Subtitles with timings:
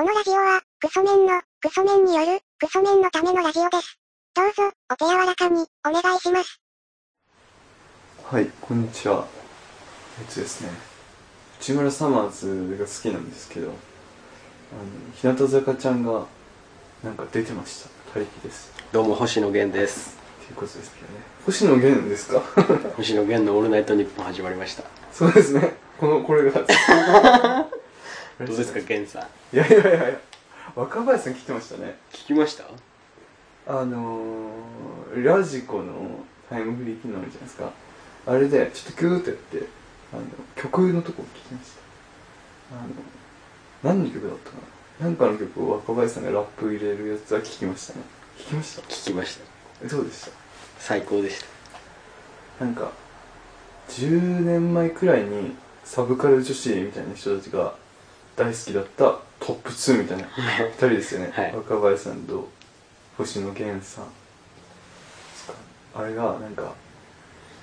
[0.00, 3.98] このラジオは、クソメンの、クソメンによる、クソメンのためのラジオです。
[4.34, 6.58] どうぞ、お手柔らかに、お願いします。
[8.24, 9.26] はい、こんにちは。
[10.18, 10.70] えっとですね、
[11.60, 13.72] 内村サマーズが好きなんですけど、あ
[15.28, 16.24] の、日向坂ちゃんが、
[17.04, 17.90] なんか出てました。
[18.14, 18.72] 他力です。
[18.92, 21.20] どうも星野源ですっていうことですけどね。
[21.44, 22.40] 星野源ですか？
[22.96, 25.76] 星野源の「オールナイトニッポン」始まりましたそうですね。
[25.98, 26.64] この、これが。
[28.46, 29.56] どうですか源さん？
[29.56, 30.20] いやいやいやいや、
[30.74, 31.96] 若林さん来てましたね。
[32.12, 32.64] 聞きました？
[33.66, 35.92] あのー、ラジコの
[36.48, 37.70] タイムフリー機能あるじゃないですか。
[38.26, 39.66] あれで、ちょっとグーってやって、
[40.12, 40.22] あの、
[40.56, 41.70] 曲のとこ聞きまし
[42.70, 42.76] た。
[42.76, 42.88] あの、
[43.82, 44.56] 何の曲だったか
[45.00, 45.06] な？
[45.06, 48.00] なんかの曲を若林さんがラップ入れるやつは聞きましたね。
[48.38, 48.82] 聞きました？
[48.82, 49.44] 聞きました
[49.84, 50.30] えどうでした
[50.78, 51.42] 最高でし
[52.58, 52.90] たなんか、
[53.88, 57.74] 10年前くらいにサブカル女子みたいな人たちが
[58.40, 59.04] 大好きだった
[59.38, 61.30] トップ2みたいな二人ですよね。
[61.34, 62.48] はい若林さんと
[63.18, 64.04] 星野源さん。
[65.94, 66.72] あれがなんか、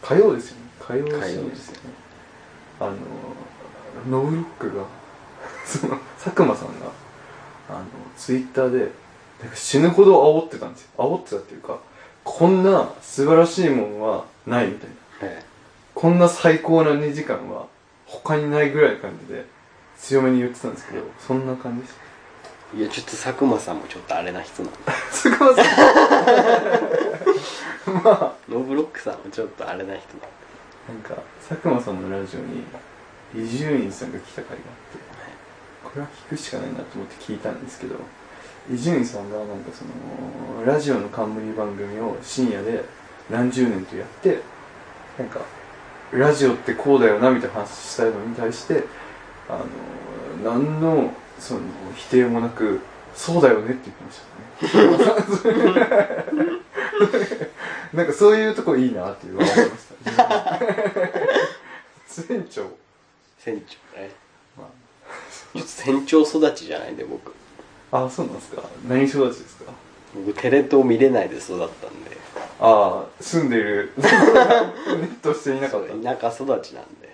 [0.04, 0.62] 火曜ですよね。
[0.80, 1.80] 火曜深夜でですすよね。
[2.80, 2.96] あの、
[4.08, 4.84] ノブロックが、
[5.66, 6.92] その、佐久間さんが、
[7.70, 8.92] あの、ツイッターで、
[9.40, 10.90] なんか死ぬほど煽ってたんですよ。
[10.98, 11.80] 煽ってたっていうか、
[12.24, 14.90] こんな素晴らしいもんはないみたい
[15.22, 15.28] な。
[15.28, 15.44] はい
[15.96, 17.66] こんな最高な2時間は
[18.06, 19.46] 他にないぐらいの感じで
[20.00, 22.78] 強めに言ってたんですけど、そんな感じでした。
[22.78, 24.78] いやちょっと佐久間さんもちょっとあれな人なんで。
[25.12, 25.62] 佐久間さ
[27.92, 27.94] ん？
[28.04, 30.28] まあ、ノブロックさんもちょっとあれな人なんで。
[30.90, 34.98] なんか、佐久間さんのラジオに伊集院さんが来た回があって、
[35.84, 37.96] これは聞くしかないなと思って聞いたんですけど、
[38.74, 42.84] 伊集院さんがなんかその、ラジオの冠番組を深夜で
[43.30, 44.42] 何十年とやって、
[45.18, 45.40] なんか、
[46.12, 48.84] ラジオってこうだよなみたいな話したのに対して、
[49.50, 49.60] あ
[50.44, 51.60] の、何の、その、
[51.96, 52.82] 否定もなく、
[53.16, 56.48] そうだよねって言ってましたね。
[57.94, 59.86] なんかそういうとこいいなっていうのは思いまし
[60.16, 60.60] た。
[62.24, 62.64] 船長。
[63.40, 64.10] 船長ね
[64.58, 64.66] ま
[65.54, 67.34] ちょっと船長育ちじゃないんで僕
[67.92, 68.64] あ、あ、そうなんですか。
[68.88, 69.72] 何育ちですか？
[70.26, 72.18] 僕テレ東見れないで育ったんで
[72.60, 76.16] ああ、住んでる、 ネットしていなかった。
[76.18, 77.07] 田舎育ちなんで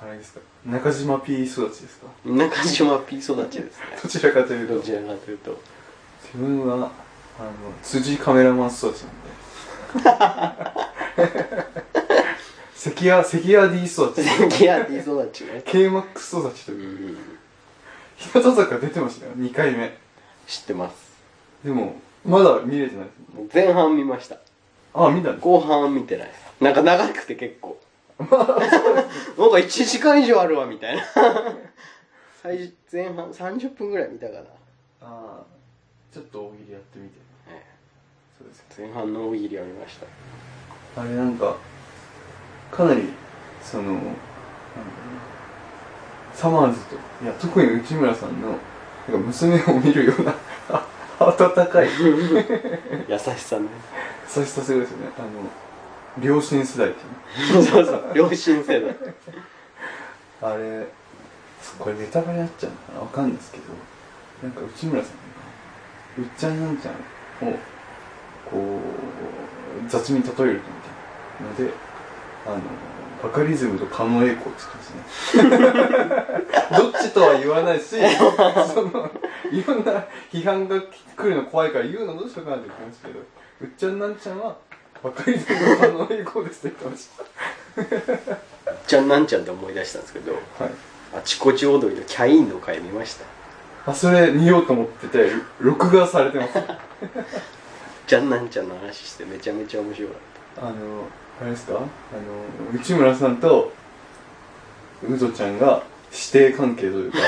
[0.00, 0.40] あれですか？
[0.66, 2.06] 中島 P 育ちですか？
[2.24, 5.58] 中島 P 育ちですね どちらかというと、どちらかというと
[6.24, 6.90] 自分は、あの、
[7.82, 8.98] 辻カメラマン育ちなんで。
[12.74, 14.22] 関谷、関谷 D 育ち。
[14.24, 17.12] 関谷 D 育ちね KMAX 育ちとういう。
[17.12, 17.16] ん
[18.16, 19.96] 日向坂出てましたよ、2回目。
[20.46, 20.94] 知ってます
[21.64, 23.54] でも、まだ見れてないです。
[23.54, 24.36] 前半見ました
[24.94, 27.78] あ、見たんです後半は見てないですなんか長くて結構
[28.18, 28.36] なんか
[29.36, 31.02] 1時間以上あるわみたいな。
[32.42, 34.40] 最初前半30分ぐらい見たかな、
[35.02, 35.44] ああ、
[36.12, 37.14] ちょっと大喜利やってみて。
[37.48, 37.62] え
[38.38, 38.64] そうです。
[38.78, 40.06] え前半の大喜利を見ました。
[41.00, 41.56] あれなんか、
[42.70, 43.12] かなり、
[43.62, 44.00] その、
[46.32, 50.34] サマーズと、いや、特に内村さんの、なんか娘を見るような、
[50.70, 50.86] あ
[51.20, 52.44] 温かい、優
[53.08, 53.68] 優しさね。
[54.28, 55.12] しさすごいですよね。
[55.18, 55.28] あの、
[56.18, 57.66] 両親世代っていうね。
[57.66, 58.96] そうそう両親世代
[60.40, 60.86] あれ、
[61.78, 63.00] これネタバレになっちゃうのかな？
[63.00, 63.64] わかんないですけど、
[64.42, 65.18] なんか内村さんが、
[66.18, 66.94] うっちゃんなんちゃん
[67.48, 67.52] を、
[68.50, 70.54] こう、雑に例えるとみたい
[71.42, 71.72] なので、
[72.46, 72.60] あの、
[73.22, 74.60] バカリズムと狩野英孝って
[75.34, 75.74] 言ってます
[76.16, 76.78] ね。
[76.78, 77.96] どっちとは言わないし、
[78.72, 79.10] その、
[79.50, 80.80] いろんな批判が
[81.16, 83.20] 来るの怖いから言うのどうしようかなって言ってましたけど、
[83.60, 84.56] うっちゃんなんちゃんは、
[85.02, 87.08] バカリズムと狩野英孝ですって言ってまし
[88.26, 88.36] た。
[88.86, 90.42] ちゃんなんちゃんって思い出したんですけどはい。
[91.16, 93.24] あちこち踊りのキャインの回見ました
[93.90, 96.52] あ、それ見ようと思ってて、録画されてます。
[98.06, 100.18] ちゃんなんちゃんの話してめちゃめちゃ面白かっ
[100.58, 100.72] あの、
[101.40, 101.74] あれですか？
[101.74, 101.84] あの、
[102.78, 103.72] 内村さんと、
[105.08, 107.18] うぞちゃんが師弟関係というか、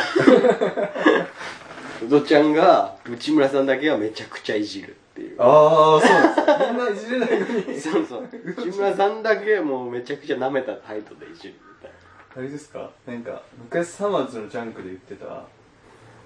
[2.01, 6.71] たうどちゃんが内村さんだけはめちゃくちゃいじるっていうああ、そうなんですか。
[6.71, 7.81] みんないじれないのに。
[7.81, 11.97] そうそう内村さんだけもうめちゃくちゃ舐めた態度でいじるみたいな
[12.37, 12.91] あれですか？
[13.07, 15.45] なんか、昔サマーズのジャンクで言ってた、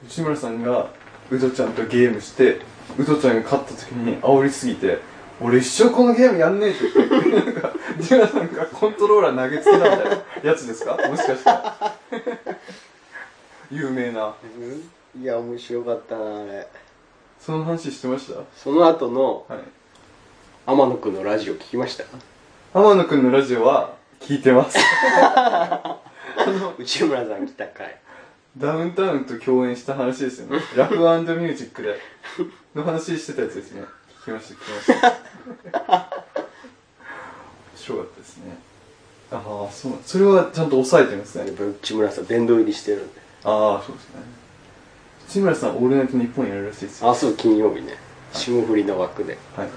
[0.06, 0.91] 内村さんが
[1.31, 2.61] うぞちゃんとゲームして、
[2.99, 4.99] うぞちゃんが勝った時に煽りすぎて、
[5.40, 10.05] 俺一生このゲームやんねえって言って、なんか、内村さんがコントローラー投げつけたみたい
[10.44, 10.97] なやつですか？
[11.08, 11.50] もしかして。
[13.75, 14.35] 有名な。
[15.20, 16.69] いや面白かったなあれ
[17.41, 18.41] その話してました？
[18.57, 19.59] その後のはい。
[20.67, 22.05] 天野くんのラジオ聞きました？
[22.73, 24.79] 天野くんのラジオは聞いてます。
[26.79, 27.99] 内村さん来た回
[28.57, 30.59] ダウンタウンと共演した話ですよね。
[30.77, 31.99] ラフミュージックで。
[32.75, 33.85] の話してたやつですね。
[34.23, 35.09] 聞きました、聞きました。
[35.91, 36.07] 面
[37.77, 38.57] 白かったですね。
[39.33, 39.41] ああ、
[39.73, 44.23] そうそれはちゃんと抑えてますね内村さん殿堂入りしてるんでああ、そうですね。
[45.35, 47.11] 内村さん、オールナイトニッポンやるらしいですよ。
[47.11, 47.95] あそう金曜日ね
[48.33, 49.69] 霜降りの枠ではい。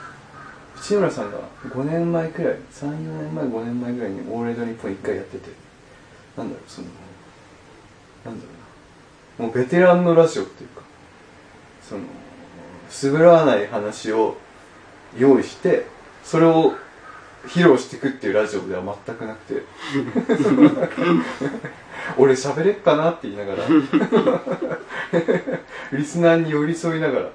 [0.79, 5.49] 内村さんが5年前くらい、3、4年前、5年前くらいにオールナイトニッポン1回やってて、
[6.37, 6.87] なんだろう、その、
[8.25, 8.49] なんだろ
[9.39, 9.47] うな。
[9.47, 10.83] もうベテランのラジオっていうか、
[11.81, 12.01] その、
[13.19, 14.37] 滑らない話を
[15.17, 15.87] 用意して、
[16.23, 16.75] それを
[17.47, 19.61] 披露していくっていうラジオでは全くなくて、
[22.17, 23.63] 俺喋れっかなって言いながら、
[25.93, 27.29] リスナーに寄り添いながら、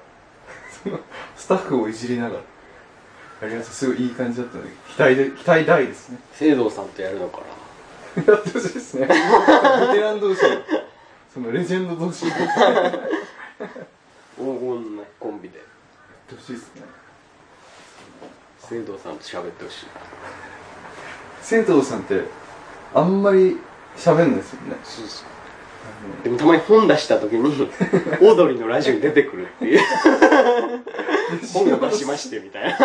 [1.35, 2.37] スタッフをいじりなが
[3.41, 3.73] ら、やりました。
[3.73, 6.19] すごいいい感じだったので、期待で、期待大ですね。
[6.33, 7.41] 聖堂さんとやるのか
[8.15, 9.07] なやってほしいですね。
[9.07, 9.13] ベ
[9.93, 10.49] テラン同士の、
[11.33, 12.31] そのレジェンド同士黄
[14.37, 15.59] 金なコンビで
[16.27, 16.81] てほしいですね。
[18.69, 19.85] 聖堂さんと喋ってほしい。
[21.41, 22.21] 生徒さんって、
[22.93, 23.57] あんまり
[23.97, 24.75] 喋んないですよね。
[24.83, 25.27] そうそう
[26.23, 29.79] でもたまに本出した時に オードリーのラジオに出てくるっていう。
[31.53, 32.77] 本を出しましてみたいな。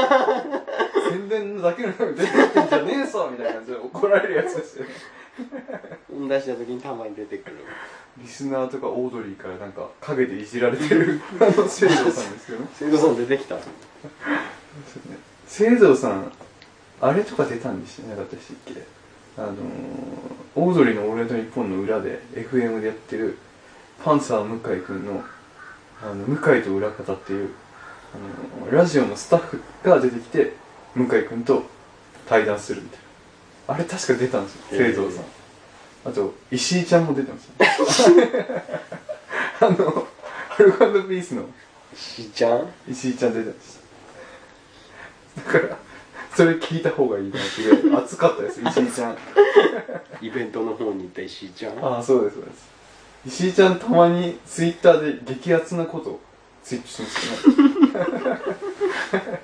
[1.10, 4.90] 宣伝だけのために出てってんじゃねえぞみたいな感じで怒られるやつですよね。
[6.10, 7.56] 本出した時にたまに出てくる。
[8.20, 12.66] リスナーとかオードリーからなんか陰でいじられてるあの生徒さんですよね。
[12.74, 13.56] 聖堂さん出てきた
[15.48, 16.30] 聖堂さん、
[17.00, 18.82] あれとか出たんでしてなかったでしたっけ？
[19.36, 19.56] あのー、
[20.56, 23.38] オードリーのオールナイトニッポンの裏で FM でやってる
[24.04, 25.22] パンサー向井くんの
[26.02, 27.50] あの向井と裏方っていう
[28.14, 28.18] あ
[28.70, 30.52] のラジオのスタッフが出てきて
[30.94, 31.62] 向井くんと
[32.28, 32.98] 対談するみたい
[33.68, 33.74] な。
[33.74, 35.24] あれ確か出たんですよ聖堂さん、
[36.04, 37.52] あと石井ちゃんも出てますよ。
[39.60, 40.06] あの
[40.58, 40.78] アルコ
[41.08, 41.44] ピースの。
[41.94, 42.68] しーちゃん？
[42.88, 43.87] 石井ちゃん出てました
[45.46, 45.78] だから
[46.34, 49.16] それ聞いた方がいいなっていうぐらい熱かったです石井ちゃん。
[50.20, 51.84] イベントの方にいた石井ちゃん。
[51.84, 52.78] ああそうですそうです。
[53.26, 56.20] 石井ちゃんたまにツイッターで激アツなことを
[56.62, 59.38] ツイートしてますよね。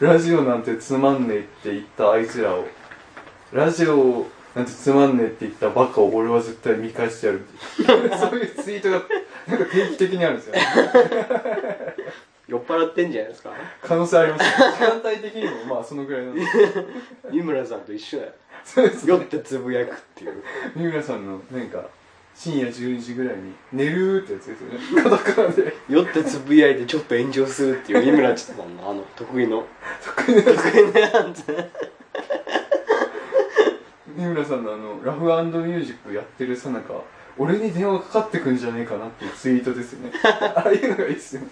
[0.00, 2.66] ラジオなんてつまんねえって言ったあいつらを。
[3.52, 7.42] ラジオなんてつまんねえって言ったバカを俺は絶対見返してやる
[7.76, 7.84] そ
[8.36, 9.02] ういうツイートが
[9.46, 10.54] なんか定期的にあるんですよ。
[10.54, 10.60] ね
[12.48, 13.50] 酔っ払ってんじゃないですか？
[13.82, 16.48] 可能性ありますね時間帯的にもまあそのぐらいなんです
[17.30, 18.32] 三村さんと一緒だよ。
[18.64, 20.42] そうです酔ってつぶやくっていう。
[20.76, 21.84] 三村さんのなんか
[22.34, 25.02] 深夜12時ぐらいに「寝る」ってやつですよね。
[25.02, 25.74] カタカナで。
[25.88, 29.64] 酔ってつぶやいてちょっと炎上するっていう三村さんのあの得意の。
[30.04, 31.44] 得意な得意なやつ。
[34.16, 36.94] 三村さんのあのラフミュージックやってるさなか
[37.38, 40.12] 俺に電話かかってくんじゃねえかなっていうツイートですよね。
[40.24, 41.48] ああいうのがいいっすよね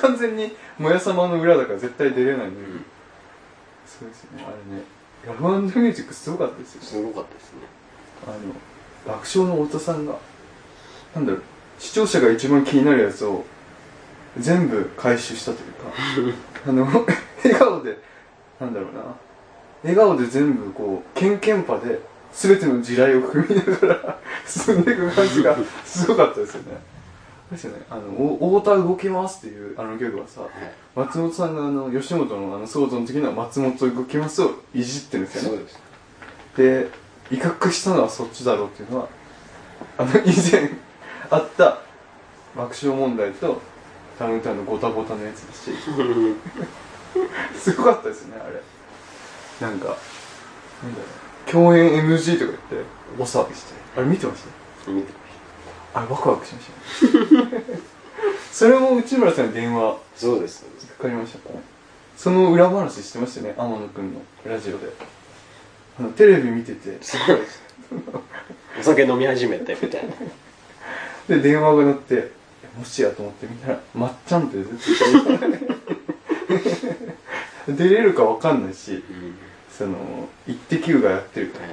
[0.00, 2.56] 完全にもやさまの裏だから絶対出れないのに、
[3.86, 4.44] そうですよね。
[4.46, 4.82] あれね
[5.26, 6.80] ラフミュージックすごかったですよ。
[6.80, 7.58] ねすごかったですね。
[8.26, 10.14] あの爆笑の太田さんが
[11.14, 11.42] なんだろう
[11.78, 13.44] 視聴者が一番気になるやつを
[14.38, 16.38] 全部回収したというか
[16.68, 17.98] あの笑顔で
[18.60, 19.00] なんだろうな。
[19.82, 22.00] 笑顔で全部こうケンケンパで
[22.32, 26.78] 全ての地雷を踏みながら進んでいく感じがすごかったですよね
[27.50, 27.82] ですよね。
[27.90, 28.02] あの
[28.40, 30.42] お太田動きますっていうあのギャグはさ
[30.94, 35.58] 松本さんがあの吉本のあの騒動の時の松本動きますをいじってるんですよね。
[35.58, 35.80] そうです。
[37.30, 39.08] で威嚇したのはそっちだろうっていうのは
[39.98, 40.70] あの 以前
[41.30, 41.78] あった
[42.56, 43.60] 爆笑問題と
[44.18, 45.70] ダウンタウンのゴタゴタのやつだし。
[47.58, 48.62] すごかったですねあれ。
[49.60, 51.04] なんかなんだろ
[51.48, 51.50] う。
[51.50, 52.88] 共演 NG とか言って
[53.18, 53.74] 大騒ぎして。
[53.96, 54.42] あれ見てまし
[54.84, 54.90] た？
[54.92, 55.12] 見て
[55.94, 57.64] あれワクワクしましたね。
[58.52, 60.86] それも内村さんに電話そうですそうです。
[60.88, 61.62] かかりましたかね。
[62.16, 64.92] その裏話してましたよね天野くんのラジオで。
[65.98, 66.98] あのテレビ見てて。
[67.00, 67.62] そうです。
[68.78, 70.14] お酒飲み始めてみたいな。
[71.36, 72.32] で電話が鳴って
[72.76, 74.98] もしやと思ってみたら「まっちゃん」って絶
[77.66, 79.04] 対出れるかわかんないし
[79.70, 81.66] その「イッテ Q!」がやってるから。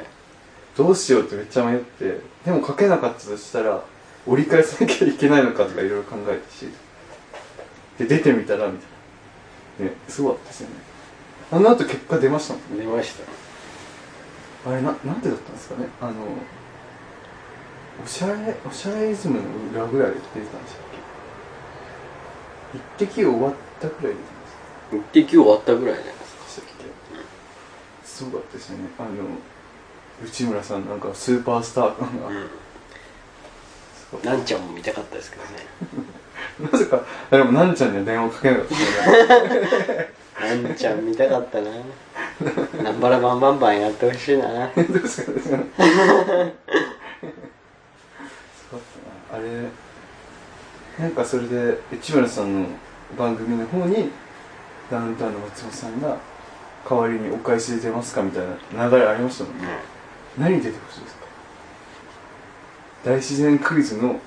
[0.78, 2.20] どうしようってめっちゃ迷って。
[2.46, 3.84] でも書けなかったとしたら
[4.28, 6.68] 折り返さなきゃいけないのかとかいろいろ考えたし
[7.98, 9.86] で出てみたらみたいな。
[9.86, 10.76] ねすごかったですよね。
[11.52, 13.14] あの後結果出ましたもん出まし
[14.64, 14.70] た。
[14.70, 15.88] あれななんでだったんですかね？
[16.02, 16.14] あの
[18.04, 19.42] おしゃれおしゃれイズムの
[19.74, 20.84] 裏ぐらいで出てたんでしたっ
[22.74, 23.06] け？
[23.06, 24.20] 一滴終わったぐらいで
[24.92, 28.90] 出て一滴終わったぐらいじゃないですましたっけすごかったですよね。
[29.00, 29.10] あの
[30.26, 32.50] 内村さんなんかスーパースター感が、か、うん、
[34.24, 35.50] なんちゃんも見たかったですけどね。
[36.72, 38.68] なぜか誰もなんちゃんには電話かけなかっ
[40.38, 41.72] たなんちゃん見たかったな。
[42.84, 44.68] なんばらバンバンバンやってほしいな。
[44.76, 45.58] どうですかどうですか
[49.34, 49.44] あれ
[51.00, 52.70] なんかそれで市村さんの
[53.18, 54.10] 番組の方に
[54.90, 56.18] ダウンタウンの松本さんが
[56.90, 59.68] 代わりにお返しで出ますかみたいな流れありましたもんね、
[60.38, 61.17] 何出てほしいですか？
[63.04, 64.20] 大自然クイズの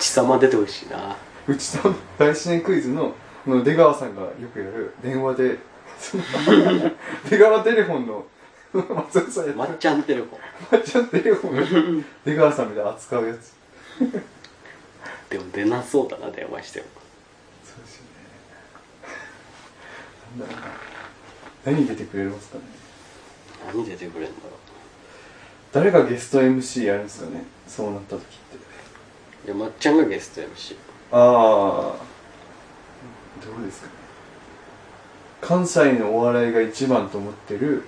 [0.00, 1.16] 貴様出てほしいな。
[1.46, 3.14] うちの大自然クイズの
[3.46, 5.58] の出川さんがよくやる電話で
[7.28, 8.26] 出川テレフォンの
[8.72, 10.38] 松本さんやまっちゃんテレフォン。
[10.72, 13.52] まっちゃんテレフォン出川さんみたいな扱うやつ。
[15.30, 16.86] でも出なそうだな電話しても。
[17.64, 18.08] そうですよね。
[20.38, 22.64] なんだろうな何出てくれますかね。
[23.66, 24.63] 何出てくれんだろ
[25.74, 27.42] 誰がゲスト MC やるんですかね？
[27.66, 28.28] そうなった時って。
[29.44, 30.76] ういやまっちゃんがゲスト MC
[31.12, 31.20] ああ
[33.44, 33.92] どうですかね？
[35.40, 37.82] 関西のお笑いが一番と思ってる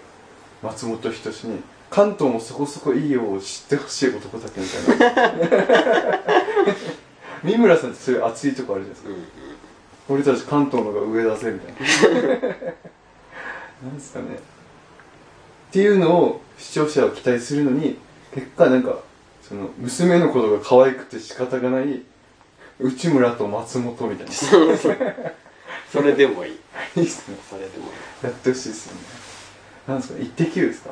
[0.63, 6.75] 松本人志に関東もそこそこいいよを知ってほしい男だけみたいな。
[7.45, 9.25] 三村さんってそういう熱いとこあるじゃないですか、うん
[10.09, 11.75] 俺たち関東のが上だぜみたい
[12.23, 12.29] な。
[13.83, 14.39] なんですかね？
[15.77, 17.99] っていうのを視聴者は期待するのに
[18.35, 19.01] 結果なんか
[19.43, 22.01] その娘のことが可愛くて仕方がない
[22.81, 24.33] 内村と松本みたいな。
[24.33, 26.53] それでもいい。
[26.97, 27.37] いいっすね。
[27.51, 27.93] それでもいい。
[28.25, 29.01] やってほしいっすよね。
[29.87, 30.19] なんですか？
[30.19, 30.91] ね一滴ですか？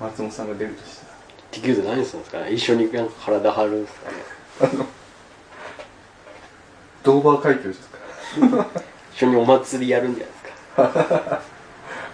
[0.00, 1.12] 松本さんが出るとしたら。
[1.52, 2.40] 地球で何するんですか？
[2.40, 4.16] ね一緒に体張るんですかね？
[4.62, 4.86] あの
[7.04, 7.98] ドーバー海峡ですか？
[9.14, 11.55] 一緒にお祭りやるんじゃないですか？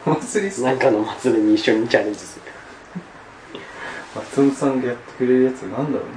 [0.05, 2.43] お祭りっすなんかの祭りに一緒にチャレンジする。
[4.15, 6.15] 松本さんがやってくれるやつなんだろうね。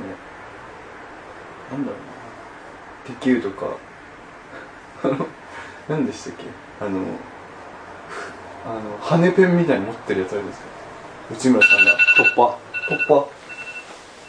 [1.71, 3.15] なんだろうな。
[3.15, 3.77] できるとか。
[5.03, 5.27] あの
[5.87, 6.45] 何でしたっけ？
[6.81, 6.99] あの
[8.65, 10.65] あの羽ペンみたいに持ってるやつあるんですか
[11.31, 11.97] 内村さんが。
[12.17, 12.57] 突破。
[12.89, 13.29] 突破。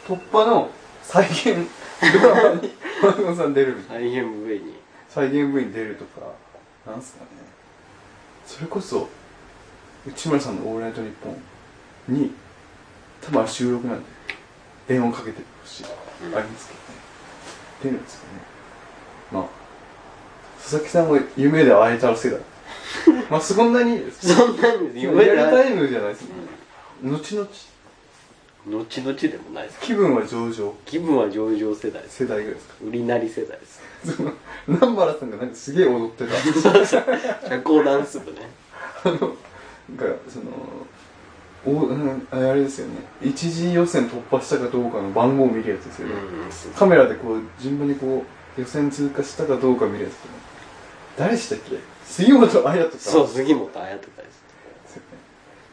[0.06, 0.70] 突破の
[1.02, 1.66] 再現。
[2.20, 4.75] ドラマに松本さん出るみたいな大変上に。
[5.08, 6.26] 再現部に出るとか
[6.86, 7.30] なんすかね。
[8.44, 9.08] それこそ
[10.06, 11.36] 内村さんの「オールナイトニッポン」
[12.14, 12.32] に
[13.22, 14.04] 多分あれ収録なんで
[14.88, 15.86] 電話かけてほしい、う
[16.30, 16.86] んありますけどね。
[17.82, 18.28] 出るんですかね
[19.32, 19.44] まあ
[20.62, 22.38] 佐々木さんも夢で会えたらせだ
[23.30, 26.28] まあそんなにそんなんです夢リアルタでイムじゃないですね、
[27.04, 27.48] 後々。
[28.68, 30.72] 後々でもないです気分は上々。
[30.84, 32.75] 気分は上々世代世代ぐらいですか？
[32.84, 33.80] 売りなり世代です。
[34.66, 36.84] 南原さんがなんかすげえ踊ってた。
[36.86, 37.04] 社
[37.64, 38.38] 交ダンス部ね。
[39.04, 39.36] あの、
[39.90, 40.46] なんか、その、
[41.64, 42.94] おうんあれですよね。
[43.20, 46.14] 一次予選突破したかどうかの番号を見るやつですよね。
[46.14, 46.16] う
[46.70, 48.24] んカメラでこう、順番にこ
[48.56, 50.14] う、予選通過したかどうか見るやつ。
[51.18, 51.78] 誰でしたっけ？
[52.04, 52.98] 杉本彩とか。
[52.98, 54.42] そう杉本彩とかです
[54.84, 55.18] ですよね。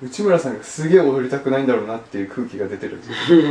[0.02, 3.42] 内村さんがすげえ踊りたくないんだろうなっていう空気が出てるんですよ。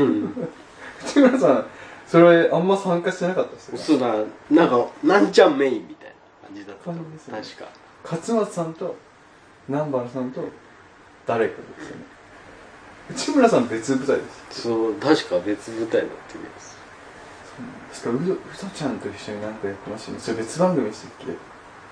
[1.05, 1.67] 内村さん、
[2.07, 3.85] それあんま参加してなかったですよね。
[3.85, 4.15] そうだ
[4.51, 7.69] なんかなんちゃんメインみたいな感じだった感じですね確か
[8.05, 8.97] 勝松さんと
[9.69, 10.43] 南原さんと
[11.27, 12.03] 誰かですよね。
[13.11, 14.63] 内村さん別舞台です。
[14.63, 16.77] そう確か別舞台だって言います。
[17.93, 18.11] 確か。
[18.11, 20.23] うどうどちゃんと一緒になんかやってましたよね。
[20.23, 21.11] それ別番組でしたっ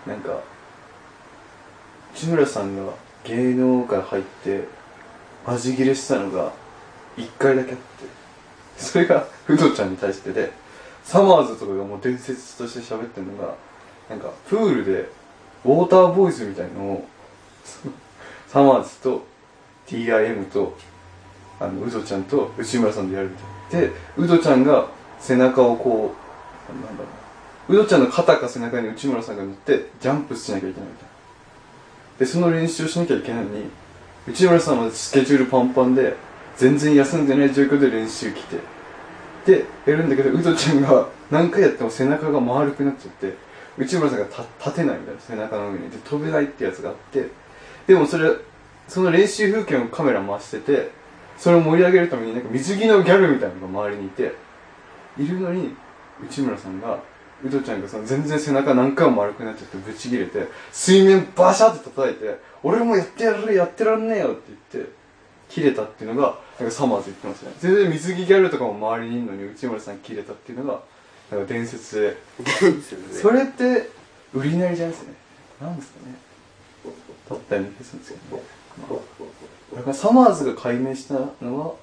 [0.04, 0.10] け？
[0.10, 0.40] なんか
[2.14, 2.92] 内村さんが
[3.24, 4.64] 芸能界入って
[5.46, 6.52] マジギレしたのが
[7.16, 7.84] 1回だけあって。
[8.76, 10.50] それがうどちゃんに対してで
[11.04, 13.54] サマーズとかがもう伝説として喋ってるのが
[14.08, 15.10] なんかプールで
[15.66, 17.08] ウォーターボーイズみたいのを
[18.48, 19.24] サマーズと
[19.86, 20.76] TIM と
[21.58, 23.36] あのウドちゃんと内村さんでやるみ
[23.70, 23.80] たい。
[23.82, 24.88] でウドちゃんが
[25.18, 26.14] 背中をこ
[26.68, 27.08] うなんだろ
[27.68, 27.74] う。
[27.74, 31.10] ウドちゃんの肩か背中に内村さんが乗ってジャンプしなきゃいけないみたいな。
[32.18, 33.64] でその練習をしなきゃいけないのに
[34.26, 36.14] 内村さんはスケジュールパンパンで
[36.56, 38.56] 全然休んでない状況で練習来て
[39.46, 43.34] でやるんだけどウドちゃんが何回やっても背中が丸くなっちゃって
[43.78, 45.90] 内村さんが立立てないみたいな背中の上に。
[45.90, 47.28] で飛べないってやつがあって
[47.90, 48.30] でもそれ
[48.86, 50.92] その練習風景のカメラ回してて
[51.36, 54.32] それを盛り上げるためになんか水着のギャルみたいなのが周りにいて
[55.18, 55.74] いるのに
[56.22, 57.02] 内村さんが
[57.44, 64.92] ウドちゃんがその全然背中何回も丸くなっちゃってブチ切れて水面バシャって叩いて俺もやってやるやってらんねえよって言って
[65.48, 67.56] 切れたっていうのがなんかサマーズ言ってましたね。
[67.58, 70.80] 全然水着ギャルとかも周りにいるのに内村さん切れたっていうのが
[71.32, 72.16] なんか伝説で。
[72.60, 73.14] 伝説で。
[73.14, 73.88] それって
[74.32, 75.14] 売りなりじゃないですね。
[75.60, 76.29] なんですかね
[77.28, 78.22] だったような気がするんですよね、
[78.78, 81.74] まあ、だからサマーズが解明したのは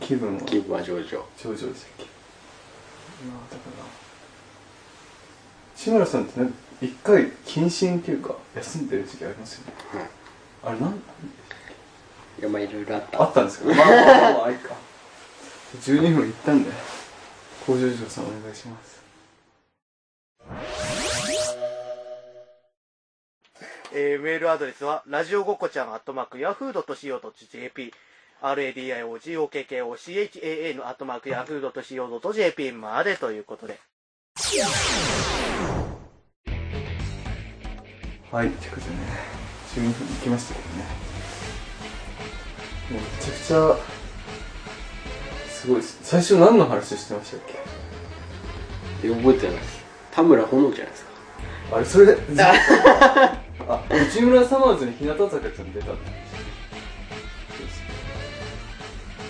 [0.00, 1.06] 気分は気分は上々。
[1.06, 2.04] 頂上でしたっけ？
[2.04, 3.84] から。
[5.76, 9.72] 志村さんってなんか一回謹慎っていうか休んでる時期ありますよね、
[10.62, 10.94] あれなんい
[12.40, 13.22] やまあいろいろあった。
[13.22, 14.74] あったんですけどまあまあまあまあいいか。
[15.82, 16.70] 12分いったんで
[17.66, 18.97] 工場長さんお願いします
[24.00, 27.92] えーメールアドレスは、ラジオごこちゃん、アットマーク、ヤフー .co.jp、
[28.40, 33.80] radiogokochan、アットマーク、ヤフー .co.jp までということで。
[38.30, 38.96] はいってことでね
[39.74, 40.84] 12分いきましたけどね。
[42.90, 43.76] もうめちゃくちゃ
[45.50, 45.98] すごいです。
[46.02, 47.40] 最初何の話してましたっ
[49.02, 49.08] け？
[49.08, 49.84] で覚えてないです。
[50.12, 51.17] 田村ほのじゃないですか
[51.72, 52.16] あれそれ
[53.68, 53.82] あ。
[53.90, 56.06] 内村サマーズに日向坂ちゃん出たって
[57.56, 57.82] そうです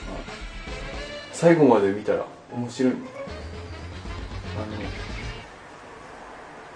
[0.08, 0.22] あ
[1.32, 2.92] 最後まで見たら面白い。
[2.92, 2.98] ね
[4.56, 4.66] あの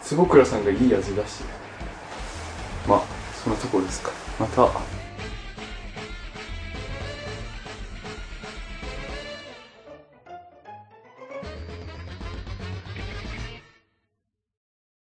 [0.02, 1.26] 坪倉さんがいい味出してる。
[2.86, 3.02] まあ
[3.42, 4.10] そんなところですか。
[4.38, 4.62] また